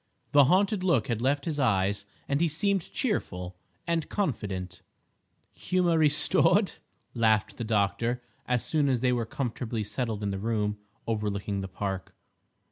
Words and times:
The 0.31 0.45
haunted 0.45 0.83
look 0.83 1.09
had 1.09 1.21
left 1.21 1.45
his 1.45 1.59
eyes, 1.59 2.07
and 2.27 2.41
he 2.41 2.47
seemed 2.47 2.91
cheerful 2.91 3.55
and 3.85 4.09
confident. 4.09 4.81
"Humour 5.51 5.95
restored?" 5.99 6.71
laughed 7.13 7.57
the 7.57 7.63
doctor, 7.63 8.23
as 8.47 8.65
soon 8.65 8.89
as 8.89 9.01
they 9.01 9.13
were 9.13 9.27
comfortably 9.27 9.83
settled 9.83 10.23
in 10.23 10.31
the 10.31 10.39
room 10.39 10.79
overlooking 11.05 11.59
the 11.59 11.67
Park. 11.67 12.15